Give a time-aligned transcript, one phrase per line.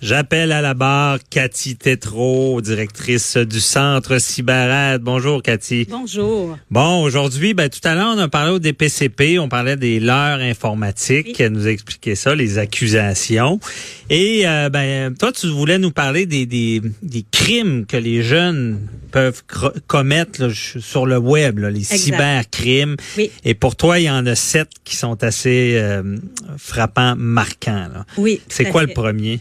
[0.00, 5.02] J'appelle à la barre Cathy Tétrault, directrice du Centre Cyberade.
[5.02, 5.88] Bonjour, Cathy.
[5.90, 6.56] Bonjour.
[6.70, 10.38] Bon, aujourd'hui, ben, tout à l'heure, on a parlé au DPCP, on parlait des leurs
[10.38, 11.40] informatiques.
[11.40, 13.58] Elle nous a expliqué ça, les accusations.
[14.08, 18.78] Et, euh, ben, toi, tu voulais nous parler des, des, des crimes que les jeunes
[19.08, 19.42] peuvent
[19.86, 22.96] commettre là, sur le web, là, les cybercrimes.
[23.16, 23.30] Oui.
[23.44, 26.16] Et pour toi, il y en a sept qui sont assez euh,
[26.56, 27.88] frappants, marquants.
[27.92, 28.06] Là.
[28.16, 28.40] Oui.
[28.48, 29.40] C'est quoi le premier?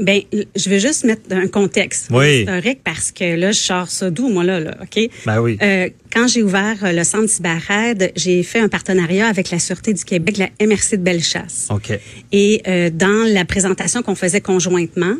[0.00, 0.22] Ben,
[0.54, 2.40] je vais juste mettre un contexte oui.
[2.40, 5.10] historique parce que là, je sors ça d'où, moi, là, là, OK?
[5.26, 5.58] Ben oui.
[5.60, 10.04] Euh, quand j'ai ouvert le centre CyberAide, j'ai fait un partenariat avec la Sûreté du
[10.04, 11.68] Québec, la MRC de Bellechasse.
[11.70, 11.92] OK.
[12.32, 15.16] Et euh, dans la présentation qu'on faisait conjointement.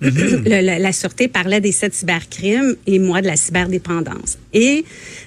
[0.00, 4.38] Le, la, la, Sûreté parlait des sept cybercrimes et moi de la cyberdépendance.
[4.54, 4.84] Et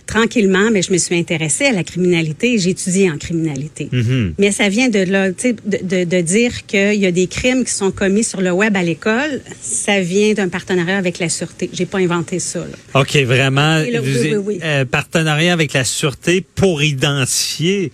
[0.08, 3.90] tranquillement, mais je me suis intéressée à la criminalité et j'ai étudié en criminalité.
[3.92, 4.34] Mhm.
[4.38, 7.74] Mais ça vient de là, de, de, de dire qu'il y a des crimes qui
[7.74, 9.42] sont commis sur le web à l'école.
[9.62, 11.70] Ça vient d'un partenariat avec la Sûreté.
[11.74, 12.60] J'ai pas inventé ça.
[12.60, 13.02] Là.
[13.02, 14.60] OK, vraiment, là, vous, oui, oui, oui.
[14.64, 17.92] Euh, partenariat avec la Sûreté pour identifier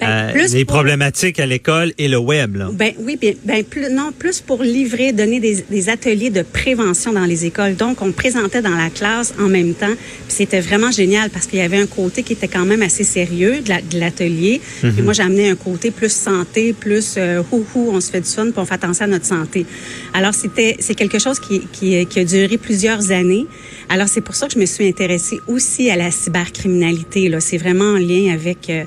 [0.00, 2.56] Ben, euh, les pour- problématiques à l'école et le web.
[2.56, 2.70] Là.
[2.72, 7.24] Ben oui, ben plus non, plus pour livrer, donner des, des ateliers de prévention dans
[7.24, 7.74] les écoles.
[7.74, 9.94] Donc, on présentait dans la classe en même temps.
[10.28, 13.60] C'était vraiment génial parce qu'il y avait un côté qui était quand même assez sérieux
[13.60, 14.60] de la- de l'atelier.
[14.80, 18.28] Puis moi, j'amenais un côté plus santé, plus euh, hou hou, on se fait du
[18.30, 19.66] fun, puis on fait attention à notre santé.
[20.14, 23.46] Alors, c'était c'est quelque chose qui, qui, qui a duré plusieurs années.
[23.88, 27.28] Alors, c'est pour ça que je me suis intéressée aussi à la cybercriminalité.
[27.28, 28.70] Là, c'est vraiment en lien avec.
[28.70, 28.84] euh,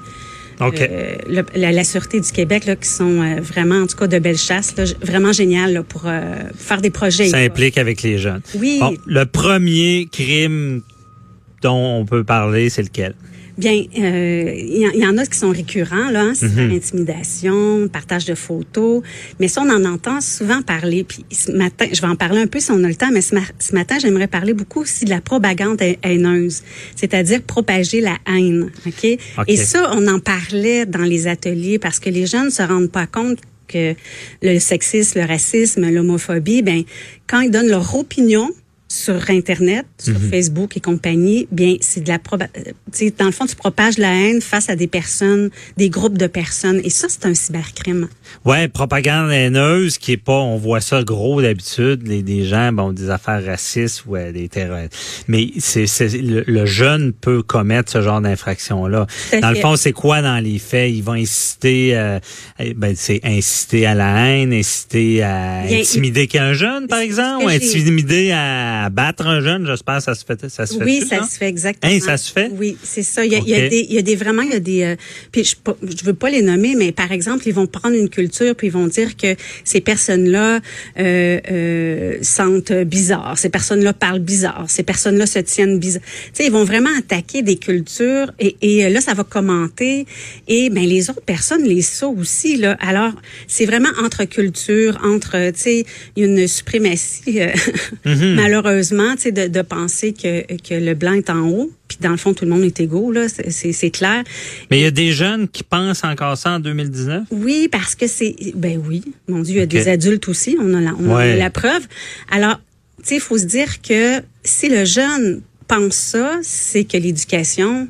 [0.61, 4.07] Euh, le- la, la Sûreté du Québec, là, qui sont euh, vraiment, en tout cas,
[4.07, 6.21] de belles chasses, là, vraiment génial là, pour euh,
[6.55, 7.27] faire des projets.
[7.29, 8.41] Ça implique avec les jeunes.
[8.55, 8.77] Oui.
[8.79, 10.81] Bon, le premier crime
[11.61, 13.15] dont on peut parler, c'est lequel?
[13.61, 16.71] Bien, euh, il y, en- il y en a qui sont récurrents, là, hein, Mhm.
[16.71, 19.03] intimidation, partage de photos,
[19.39, 21.03] mais ça, on en entend souvent parler.
[21.03, 23.21] Puis ce matin, je vais en parler un peu si on a le temps, mais
[23.21, 26.63] ce, ma- ce matin, j'aimerais parler beaucoup aussi de la propagande hai- haineuse,
[26.95, 29.17] c'est-à-dire propager la haine, ok?
[29.37, 29.43] OK.
[29.47, 33.05] Et ça, on en parlait dans les ateliers parce que les jeunes se rendent pas
[33.05, 33.93] compte que
[34.41, 36.81] le sexisme, le racisme, l'homophobie, ben
[37.29, 38.49] quand ils donnent leur opinion
[38.91, 40.29] sur Internet, sur Mhm.
[40.29, 43.97] Facebook et compagnie, bien, c'est de la euh, tu sais, dans le fond, tu propages
[43.97, 46.81] la haine face à des personnes, des groupes de personnes.
[46.83, 48.09] Et ça, c'est un cybercrime.
[48.43, 52.91] Ouais, propagande haineuse qui est pas, on voit ça gros d'habitude, les des gens, bon,
[52.91, 54.93] des affaires racistes ou euh, des terroristes.
[55.29, 55.85] Mais c'est,
[56.17, 59.07] le, le jeune peut commettre ce genre d'infraction là.
[59.29, 60.91] Tout à Dans le fond, c'est quoi dans les faits?
[60.93, 62.19] Ils vont inciter, euh,
[62.59, 67.45] eh, ben c'est inciter à la haine, inciter à Bien, intimider qu'un jeune, par exemple,
[67.45, 69.65] ou intimider à battre un jeune.
[69.65, 70.83] J'espère que ça se fait, ça se fait.
[70.83, 71.91] Oui, ça se fait exactement.
[71.91, 72.49] Hein, ça se fait?
[72.57, 73.25] Oui, c'est ça.
[73.25, 74.59] Il y a, il y a des, il y a des vraiment, il y a
[74.59, 74.83] des.
[74.83, 74.95] euh,
[75.31, 78.55] puis je, je veux pas les nommer, mais par exemple, ils vont prendre une culture
[78.55, 80.59] puis ils vont dire que ces personnes-là
[80.99, 86.03] euh, euh, sentent bizarre, ces personnes-là parlent bizarre, ces personnes-là se tiennent bizarre.
[86.03, 90.05] Tu sais, ils vont vraiment attaquer des cultures et, et euh, là, ça va commenter
[90.47, 92.77] et ben les autres personnes les ça aussi là.
[92.79, 93.13] Alors,
[93.47, 97.49] c'est vraiment entre cultures, entre, tu sais, il y a une suprématie euh,
[98.05, 102.11] malheureusement, tu sais, de, de penser que, que le blanc est en haut, puis dans
[102.11, 104.23] le fond, tout le monde est égaux, là, c'est- clair.
[104.69, 107.23] Mais il y a des jeunes qui pensent encore ça en 2019.
[107.31, 110.73] Oui, parce que c'est, ben oui, mon Dieu, il y a des adultes aussi, on
[110.73, 111.85] a la, on a la preuve.
[112.29, 112.59] Alors,
[112.99, 117.87] tu sais, il faut se dire que si le jeune pense ça, c'est que l'éducation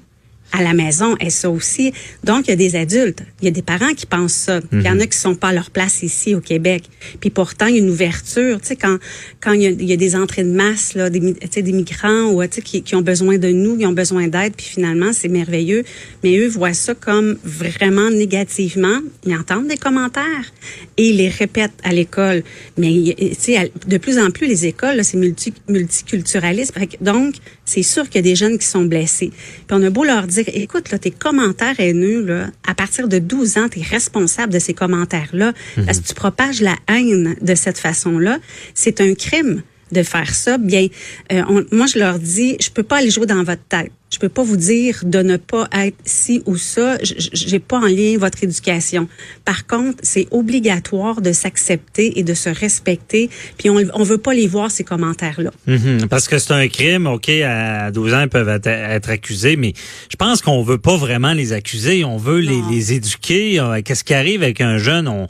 [0.51, 1.93] à la maison est ça aussi.
[2.23, 4.59] Donc, il y a des adultes, il y a des parents qui pensent ça.
[4.71, 6.83] Il y en a qui sont pas à leur place ici au Québec.
[7.19, 8.59] Puis pourtant, il y a une ouverture.
[8.61, 8.97] Tu sais, quand
[9.41, 11.61] quand il y a, il y a des entrées de masse là, des tu sais,
[11.61, 14.53] des migrants ou tu sais qui, qui ont besoin de nous, qui ont besoin d'aide,
[14.55, 15.83] puis finalement c'est merveilleux.
[16.23, 18.99] Mais eux voient ça comme vraiment négativement.
[19.25, 20.53] Ils entendent des commentaires
[20.97, 22.43] et ils les répètent à l'école.
[22.77, 28.03] Mais tu sais, de plus en plus les écoles, c'est multi, que Donc c'est sûr
[28.09, 29.31] qu'il y a des jeunes qui sont blessés.
[29.67, 33.19] Puis on a beau leur dire, écoute, là, tes commentaires haineux, là, à partir de
[33.19, 35.53] 12 ans, tu es responsable de ces commentaires-là.
[35.85, 38.39] Parce que tu propages la haine de cette façon-là?
[38.73, 39.61] C'est un crime.
[39.91, 40.87] De faire ça, bien,
[41.31, 43.91] euh, on- moi je leur dis, je peux pas aller jouer dans votre tête.
[44.13, 46.97] Je peux pas vous dire de ne pas être ci ou ça.
[47.01, 49.07] J'ai pas en lien votre éducation.
[49.45, 53.29] Par contre, c'est obligatoire de s'accepter et de se respecter.
[53.57, 55.51] Puis on, on veut pas les voir ces commentaires-là.
[55.65, 59.55] Mhm, Parce que c'est un crime, OK, à 12 ans, ils peuvent être, être accusés,
[59.55, 59.71] mais
[60.09, 63.61] je pense qu'on veut pas vraiment les accuser, on veut les, les éduquer.
[63.61, 65.07] Euh, Qu'est-ce qui arrive avec un jeune?
[65.07, 65.27] On,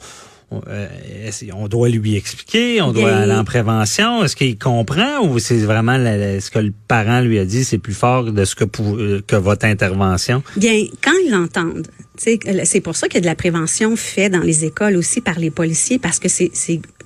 [0.52, 0.86] on, euh,
[1.54, 4.24] on doit lui expliquer, on doit aller en prévention?
[4.24, 7.78] Est-ce qu'il comprend ou c'est vraiment la- ce que le parent lui a dit, c'est
[7.78, 10.42] plus fort de ce que, pou- euh, que votre intervention?
[10.56, 14.40] Bien, quand ils l'entendent, c'est pour ça qu'il y a de la prévention faite dans
[14.40, 16.50] les écoles aussi par les policiers, parce que c'est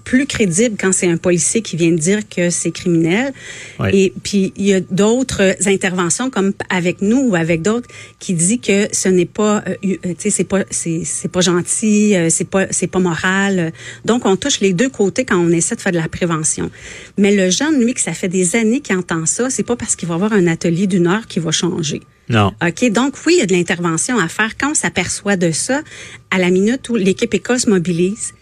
[0.06, 3.32] plus crédible quand c'est un policier qui vient de dire que c'est criminel.
[3.80, 3.90] Ouais.
[3.92, 7.88] Et puis il y a d'autres interventions comme avec nous ou avec d'autres
[8.20, 11.40] qui dit que ce n'est pas, euh, euh, tu sais, c'est pas, c'est c'est pas
[11.40, 13.72] gentil, euh, c'est pas, c'est pas moral.
[14.04, 16.70] Donc on touche les deux côtés quand on essaie de faire de la prévention.
[17.18, 19.96] Mais le jeune, lui, que ça fait des années qu'il entend ça, c'est pas parce
[19.96, 22.00] qu'il va avoir un atelier d'une heure qui va changer.
[22.28, 22.52] Non.
[22.64, 25.82] OK, donc oui, il y a de l'intervention à faire quand on s'aperçoit de ça,
[26.30, 28.34] à la minute où l'équipe école se mobilise.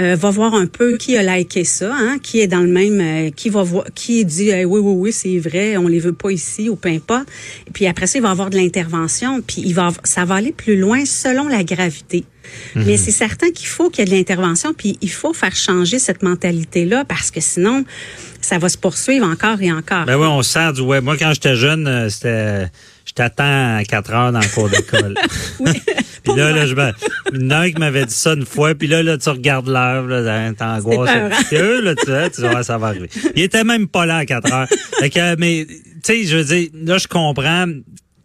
[0.00, 3.00] Euh, va voir un peu qui a liké ça, hein, qui est dans le même,
[3.00, 6.30] euh, qui va voir, qui dit oui oui oui c'est vrai, on les veut pas
[6.30, 7.28] ici ou peu importe.
[7.66, 10.52] Et puis après ça il va avoir de l'intervention, puis il va, ça va aller
[10.52, 12.24] plus loin selon la gravité.
[12.74, 15.98] Mais c'est certain qu'il faut qu'il y ait de l'intervention, puis il faut faire changer
[15.98, 17.84] cette mentalité là parce que sinon
[18.40, 20.06] ça va se poursuivre encore et encore.
[20.06, 21.04] Ben oui, on se sert du web.
[21.04, 22.66] Moi, quand j'étais jeune, euh, c'était,
[23.20, 25.14] t'attends à 4 heures dans le cours d'école.
[26.22, 26.92] Puis là, là, je me,
[27.34, 29.28] il y en a un qui m'avait dit ça une fois, puis là, là, tu
[29.28, 31.10] regardes l'heure, là, t'angoisses.
[31.10, 31.28] peurant.
[31.48, 33.10] Puis eux, là, tu sais, tu vois, ça va arriver.
[33.36, 34.68] Il était même pas là à 4 heures.
[34.98, 37.66] Fait que, mais, tu sais, je veux dire, là, je comprends,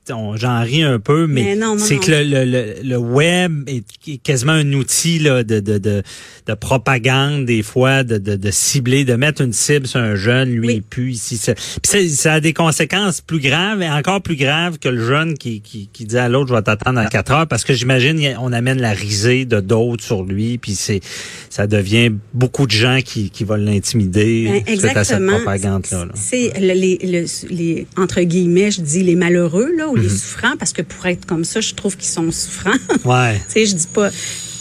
[0.08, 2.00] j'en ris un peu, mais, Mais non, non, c'est non.
[2.02, 6.04] que le, le, le, le web est quasiment un outil là, de, de, de,
[6.48, 10.50] de propagande, des fois, de, de, de cibler, de mettre une cible sur un jeune,
[10.52, 10.82] lui, Oui.
[10.88, 11.38] pue ici.
[11.38, 15.04] Ça, Puis ça, ça a des conséquences plus graves, et encore plus graves que le
[15.06, 17.74] jeune qui, qui, qui dit à l'autre, je vais t'attendre à 4 heures, parce que
[17.74, 21.02] j'imagine, on amène la risée de d'autres sur lui, puis c'est
[21.50, 26.06] ça devient beaucoup de gens qui, qui vont l'intimider Ben, suite à cette propagande-là.
[26.06, 26.12] là.
[26.16, 30.18] C'est le- les, le- les, entre guillemets, je dis les malheureux, là, ou les Mhm.
[30.18, 32.72] souffrants, parce que pour être comme ça, je trouve qu'ils sont souffrants.
[33.06, 33.42] Ouais.
[33.48, 34.10] tu sais, je dis pas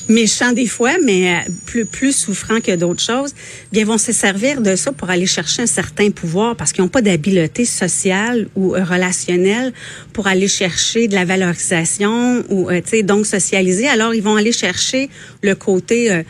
[0.07, 3.33] méchants des fois, mais euh, plus, plus souffrants que d'autres choses.
[3.73, 6.85] Bien, ils vont se servir de ça pour aller chercher un certain pouvoir parce qu'ils
[6.85, 9.73] n'ont pas d'habileté sociale ou euh, relationnelle
[10.13, 13.89] pour aller chercher de la valorisation ou, euh, tu sais, donc socialiser.
[13.89, 15.09] Alors, ils vont aller chercher
[15.43, 16.23] le côté, euh,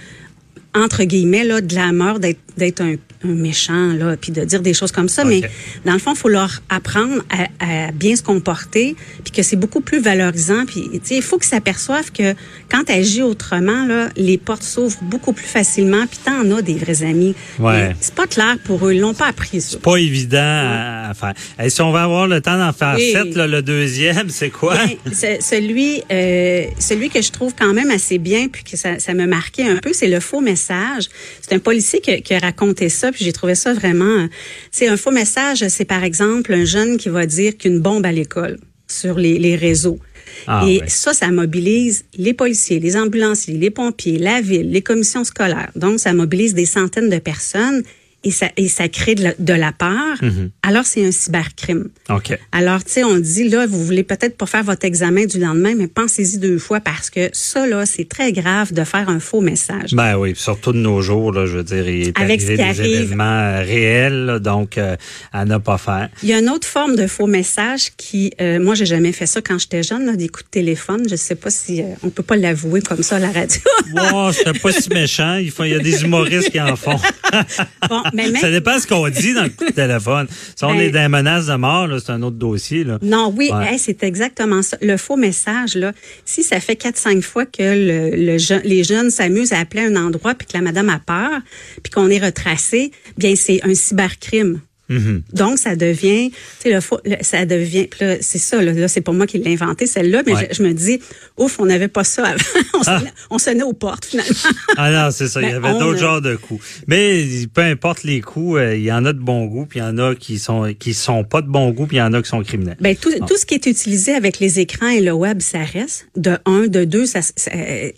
[0.74, 2.94] entre guillemets, là, de la mort d'être un
[3.32, 5.24] méchant, là, puis de dire des choses comme ça.
[5.24, 5.40] Mais
[5.84, 9.56] dans le fond, il faut leur apprendre à, à bien se comporter, puis que c'est
[9.56, 10.64] beaucoup plus valorisant.
[10.66, 12.34] Puis, tu sais, il faut qu'ils s'aperçoivent que
[12.70, 16.74] quand tu agis autrement, là, les portes s'ouvrent beaucoup plus facilement, puis t'en as des
[16.74, 17.34] vrais amis.
[17.58, 17.94] Ouais.
[18.00, 19.78] C'est pas clair pour eux, ils l'ont pas appris, ça.
[19.78, 21.34] Pas évident à, à faire.
[21.62, 24.74] Et si on va avoir le temps d'en faire sept, là, le deuxième, c'est quoi?
[24.84, 28.98] Bien, ce- celui, euh, celui que je trouve quand même assez bien, puis que ça,
[28.98, 31.04] ça me marquait un peu, c'est le faux message.
[31.40, 34.28] C'est un policier qui, qui a raconté ça, puis j'ai trouvé ça vraiment.
[34.70, 38.12] C'est un faux message, c'est par exemple un jeune qui va dire qu'une bombe à
[38.12, 38.58] l'école
[38.88, 39.98] sur les, les réseaux.
[40.46, 45.24] Ah, Et ça, ça mobilise les policiers, les ambulanciers, les pompiers, la ville, les commissions
[45.24, 45.70] scolaires.
[45.76, 47.82] Donc, ça mobilise des centaines de personnes
[48.24, 50.16] et ça, et ça crée de la, de la peur.
[50.20, 50.50] Mm-hmm.
[50.62, 51.88] Alors, c'est un cybercrime.
[52.10, 52.38] OK.
[52.52, 55.74] Alors, tu sais, on dit, là, vous voulez peut-être pas faire votre examen du lendemain,
[55.76, 59.40] mais pensez-y deux fois parce que ça, là, c'est très grave de faire un faux
[59.40, 59.92] message.
[59.92, 62.62] Ben oui, surtout de nos jours, là, je veux dire, il est Avec arrivé des
[62.62, 63.02] arrive.
[63.02, 64.96] événements euh, réels, là, donc euh,
[65.32, 66.08] à ne pas faire.
[66.22, 69.26] Il y a une autre forme de faux message qui, euh, moi, j'ai jamais fait
[69.26, 71.02] ça quand j'étais jeune, là, des coups de téléphone.
[71.08, 73.60] Je sais pas si euh, on peut pas l'avouer comme ça à la radio.
[73.94, 75.36] Wow, c'était pas si méchant.
[75.36, 76.98] Il, faut, il y a des humoristes qui en font.
[77.88, 80.26] bon, mais même, Ça dépend ce qu'on dit dans le coup de téléphone.
[80.56, 82.84] Si on Ben- est dans les menaces de mort, c'est un autre dossier.
[82.84, 82.98] Là.
[83.02, 83.72] Non, oui, Ouais.
[83.74, 84.76] hey, c'est exactement ça.
[84.80, 85.92] Le faux message, là,
[86.24, 89.82] si ça fait quatre, cinq fois que le, le je- les jeunes s'amusent à appeler
[89.84, 91.40] un endroit puis que la madame a peur,
[91.82, 94.60] puis qu'on est retracé, bien, c'est un cybercrime.
[94.98, 95.20] Mm-hmm.
[95.36, 96.80] Donc, ça devient, tu sais, le
[97.22, 97.88] ça devient,
[98.20, 100.48] c'est ça, là, là, c'est pas moi qui l'ai inventé, celle-là, mais Ouais.
[100.50, 101.00] je, je me dis,
[101.38, 102.38] ouf, on n'avait pas ça avant.
[102.74, 102.98] on, Ah.
[102.98, 104.30] sonnait, on sonnait aux portes, finalement.
[104.76, 105.40] Ah non, c'est ça.
[105.42, 106.64] il y Ben, avait d'autres euh, genres de coups.
[106.86, 109.82] Mais peu importe les coups, euh, il y en a de bons goûts, puis il
[109.82, 112.12] y en a qui sont qui sont pas de bons goûts, puis il y en
[112.12, 112.76] a qui sont criminels.
[112.80, 116.06] Ben, tout, tout ce qui est utilisé avec les écrans et le web, ça reste.
[116.16, 117.32] De un, de deux, ça, ça,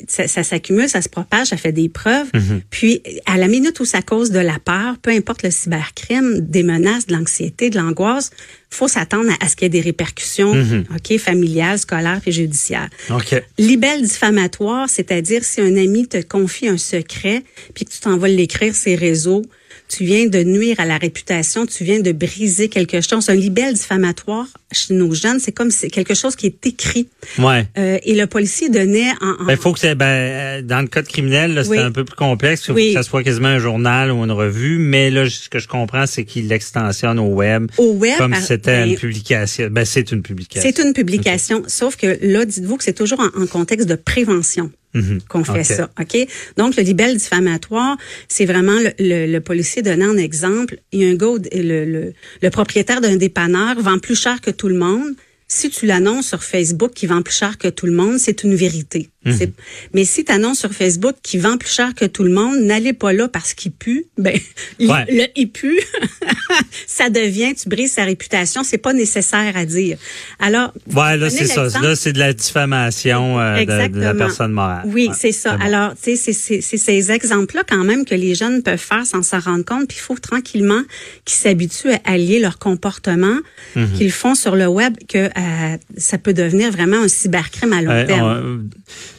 [0.09, 2.27] ça- ça s'accumule, ça se propage, ça fait des preuves.
[2.71, 6.63] Puis, à la minute où ça cause de la peur, peu importe le cybercrime, des
[6.63, 8.31] menaces, de l'anxiété, de l'angoisse,
[8.71, 10.53] faut s'attendre à, à ce qu'il y ait des répercussions,
[10.95, 12.89] ok, familiales, scolaires et judiciaires.
[13.11, 13.43] OK.
[13.59, 17.43] Libelle diffamatoire, c'est-à-dire si un ami te confie un secret,
[17.75, 19.43] puis que tu t'en vas l'écrire sur ses réseaux,
[19.89, 23.29] tu viens de nuire à la réputation, tu viens de briser quelque chose.
[23.31, 27.09] Un libelle diffamatoire chez nos jeunes, c'est comme c'est quelque chose qui est écrit.
[27.39, 27.67] Ouais.
[27.79, 30.89] Euh, et le policier donnait en, en- Ben, faut que c'est, ben, euh, dans le
[30.89, 31.79] code criminel, c'est Oui.
[31.79, 32.63] un peu plus complexe.
[32.63, 32.89] Il faut Oui.
[32.95, 34.79] que ça soit quasiment un journal ou une revue.
[34.79, 37.71] Mais là, ce que je comprends, c'est qu'il l'extensionne au web.
[37.79, 38.17] au web.
[38.19, 39.69] Comme si c'était ben, une publication.
[39.71, 40.69] Ben, c'est une publication.
[40.69, 44.71] C'est une publication, sauf que là, dites-vous que c'est toujours en, en contexte de prévention
[44.97, 45.19] Mhm.
[45.29, 46.15] qu'on fait ça, ok?
[46.57, 47.97] Donc le libelle diffamatoire,
[48.29, 50.79] c'est vraiment le, le- le policier donnant un exemple.
[50.93, 52.13] Il y a un gars, le,
[52.43, 55.15] le propriétaire d'un dépanneur vend plus cher que tout le monde.
[55.49, 58.55] Si tu l'annonces sur Facebook qui vend plus cher que tout le monde, c'est une
[58.57, 59.11] vérité.
[59.25, 59.53] Mhm.
[59.95, 62.93] Mais si tu annonces sur Facebook qui vend plus cher que tout le monde, n'allez
[62.93, 64.07] pas là parce qu'il pue.
[64.19, 64.37] Ben,
[64.81, 65.05] il- Ouais.
[65.09, 65.79] le il pue,
[66.87, 68.63] ça devient, tu brises sa réputation.
[68.65, 69.99] C'est pas nécessaire à dire.
[70.41, 71.69] Alors, Ouais, là, c'est ça.
[71.81, 74.83] Là, c'est de la diffamation euh, de, de la personne morale.
[74.87, 75.57] Oui, Ouais, c'est ça.
[75.57, 75.65] bon.
[75.65, 79.39] Alors, tu sais, c'est ces exemples-là quand même que les jeunes peuvent faire sans s'en
[79.41, 79.87] rendre compte.
[79.89, 80.83] Puis il faut tranquillement
[81.25, 83.39] qu'ils s'habituent à allier leur comportement
[83.77, 83.93] Mhm.
[83.97, 88.07] qu'ils font sur le web, que euh, ça peut devenir vraiment un cybercrime à long
[88.07, 88.23] terme.
[88.65, 88.77] on-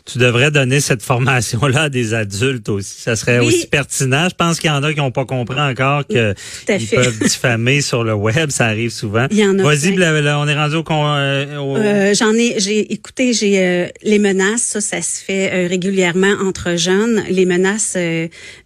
[0.09, 3.01] tu devrais donner cette formation-là à des adultes aussi.
[3.01, 3.47] Ça serait Oui.
[3.47, 4.29] aussi pertinent.
[4.29, 6.33] Je pense qu'il y en a qui n'ont pas compris encore que
[6.69, 8.49] ils peuvent diffamer sur le web.
[8.49, 9.27] Ça arrive souvent.
[9.31, 10.83] Il y en a Vas-y, on est rendu au...
[10.83, 15.21] con- euh, au- Euh, J'en ai, j'ai écouté, j'ai euh, les menaces, ça, ça se
[15.21, 17.23] fait euh, régulièrement entre jeunes.
[17.29, 17.97] Les menaces,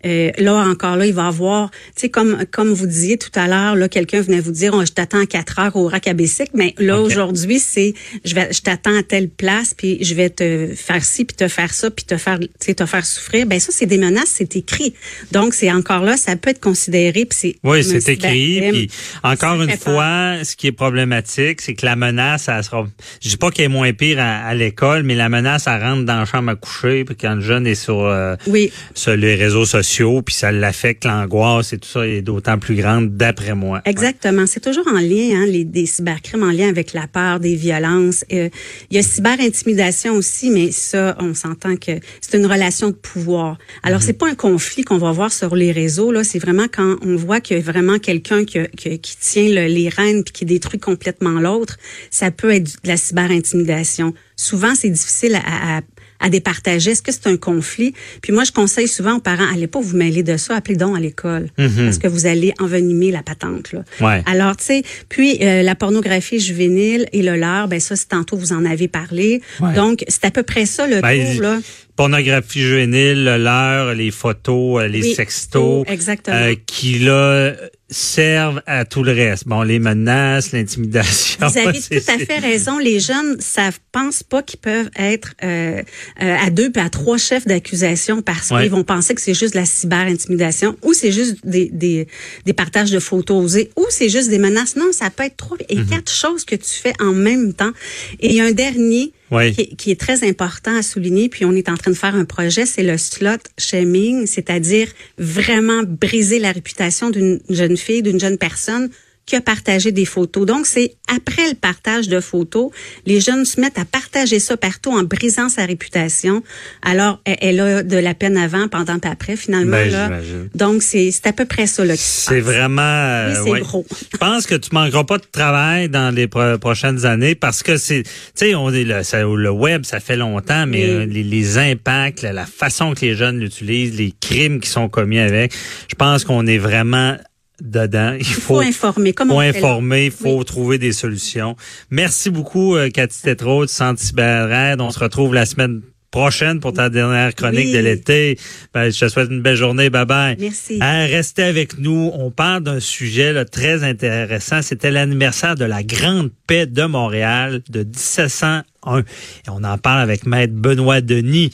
[0.03, 3.47] là encore là, il va y avoir, tu sais, comme comme vous disiez tout à
[3.47, 6.13] l'heure, là, quelqu'un venait vous dire, oh, je t'attends à 4 heures au rack à
[6.13, 6.49] Bessic.
[6.53, 7.93] mais là aujourd'hui, c'est,
[8.25, 11.47] je vais, je t'attends à telle place, puis je vais te faire ci, puis te
[11.47, 13.45] faire ça, puis te faire, te faire souffrir.
[13.45, 14.93] Ben ça, c'est des menaces, c'est écrit.
[15.31, 18.61] Donc c'est encore là, ça peut être considéré, puis c'est Oui, c'est écrit.
[18.71, 18.89] Puis
[19.23, 19.77] encore une peur.
[19.79, 22.85] fois, ce qui est problématique, c'est que la menace, elle sera.
[23.21, 26.03] Je dis pas qu'elle est moins pire à, à l'école, mais la menace, elle rentre
[26.03, 27.03] dans la chambre à coucher.
[27.05, 28.71] Puis quand le jeune est sur, euh, Oui.
[28.93, 33.15] sur les réseaux sociaux, puis ça l'affecte, l'angoisse et tout ça est d'autant plus grande,
[33.15, 33.81] d'après moi.
[33.85, 34.45] Exactement.
[34.45, 38.25] C'est toujours en lien, hein, les, des cybercrimes en lien avec la peur, des violences.
[38.33, 38.49] Euh,
[38.89, 43.57] il y a cyberintimidation aussi, mais ça, on s'entend que c'est une relation de pouvoir.
[43.83, 46.11] Alors, c'est pas un conflit qu'on va voir sur les réseaux.
[46.11, 49.47] Là, c'est vraiment quand on voit qu'il y a vraiment quelqu'un qui, qui, qui tient
[49.49, 51.77] le- les rênes puis qui détruit complètement l'autre.
[52.09, 54.13] Ça peut être de la cyberintimidation.
[54.35, 55.81] Souvent, c'est difficile à, à
[56.21, 56.91] à départager?
[56.91, 57.93] Est-ce que c'est un conflit?
[58.21, 60.95] Puis moi, je conseille souvent aux parents, allez pas vous mêler de ça, appelez donc
[60.95, 61.47] à l'école.
[61.57, 63.73] Parce que vous allez envenimer la patente.
[63.73, 63.83] Là.
[63.99, 64.23] Ouais.
[64.25, 68.37] Alors, tu sais, puis euh, la pornographie juvénile et le leurre, ben ça, c'est tantôt
[68.37, 69.41] vous en avez parlé.
[69.59, 69.73] Ouais.
[69.73, 71.59] Donc, c'est à peu près ça le Ben, tour, là.
[71.95, 76.37] Pornographie juvénile, le leurre, les photos, euh, les Oui, sextos, exactement.
[76.37, 77.53] euh, qui là
[77.91, 79.47] servent à tout le reste.
[79.47, 81.47] Bon, les menaces, l'intimidation.
[81.47, 82.77] Vous avez tout à fait raison.
[82.79, 85.81] Les jeunes savent, pensent pas qu'ils peuvent être euh,
[86.21, 88.63] euh, à deux puis à trois chefs d'accusation parce Ouais.
[88.63, 92.07] qu'ils vont penser que c'est juste de la cyber-intimidation ou c'est juste des, des,
[92.45, 94.75] des partages de photos osés ou c'est juste des menaces.
[94.75, 95.85] Non, ça peut être trois et Mhm.
[95.87, 97.71] quatre choses que tu fais en même temps.
[98.19, 99.53] Et il y a un dernier Oui.
[99.53, 102.25] qui, qui est très important à souligner, puis on est en train de faire un
[102.25, 108.37] projet, c'est le slot shaming, c'est-à-dire vraiment briser la réputation d'une jeune fille, d'une jeune
[108.37, 108.89] personne
[109.25, 110.45] qui a partagé des photos.
[110.45, 112.71] Donc, c'est après le partage de photos,
[113.05, 116.43] les jeunes se mettent à partager ça partout en brisant sa réputation.
[116.81, 119.71] Alors, elle, elle a de la peine avant, pendant et après, finalement.
[119.71, 120.09] Ben, là.
[120.55, 122.81] Donc, c'est c'est à peu près ça C'est vraiment.
[122.81, 123.59] euh, c'est ouais.
[123.61, 123.85] gros.
[124.11, 127.77] Je pense que tu manqueras pas de travail dans les pro- prochaines années parce que
[127.77, 130.89] c'est, tu sais, le, ça- le web, ça fait longtemps, mais Oui.
[130.89, 134.89] euh, les, les impacts, la, la façon que les jeunes l'utilisent, les crimes qui sont
[134.89, 135.53] commis avec,
[135.89, 137.17] je pense qu'on est vraiment
[137.61, 138.13] dedans.
[138.19, 139.13] Il Il faut, informer.
[139.13, 141.55] Faut on il faut trouver des solutions.
[141.89, 146.73] Merci beaucoup, euh, Cathy Tétrault de Santé Cyber On se retrouve la semaine prochaine pour
[146.73, 147.73] ta dernière chronique Oui.
[147.73, 148.37] de l'été.
[148.73, 149.89] Ben, je te souhaite une belle journée.
[149.89, 150.35] Bye bye.
[150.39, 150.77] Merci.
[150.81, 152.11] Hein, restez avec nous.
[152.13, 154.61] On parle d'un sujet là, très intéressant.
[154.61, 158.99] C'était l'anniversaire de la Grande Paix de Montréal de 1701.
[158.99, 159.03] Et
[159.49, 161.51] on en parle avec Maître Benoît Denis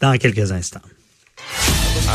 [0.00, 0.82] dans quelques instants.